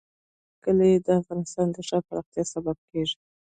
[0.63, 3.17] کلي د افغانستان د ښاري پراختیا سبب کېږي.